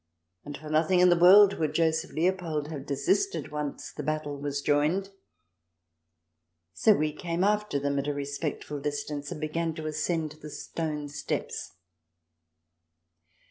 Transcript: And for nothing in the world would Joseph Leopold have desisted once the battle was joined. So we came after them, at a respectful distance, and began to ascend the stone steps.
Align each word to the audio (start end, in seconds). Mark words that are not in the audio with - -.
And 0.43 0.57
for 0.57 0.71
nothing 0.71 0.99
in 0.99 1.09
the 1.09 1.15
world 1.15 1.59
would 1.59 1.75
Joseph 1.75 2.11
Leopold 2.13 2.69
have 2.69 2.87
desisted 2.87 3.51
once 3.51 3.93
the 3.93 4.01
battle 4.01 4.35
was 4.35 4.63
joined. 4.63 5.11
So 6.73 6.93
we 6.95 7.13
came 7.13 7.43
after 7.43 7.77
them, 7.77 7.99
at 7.99 8.07
a 8.07 8.13
respectful 8.15 8.79
distance, 8.79 9.31
and 9.31 9.39
began 9.39 9.75
to 9.75 9.85
ascend 9.85 10.31
the 10.41 10.49
stone 10.49 11.07
steps. 11.07 11.73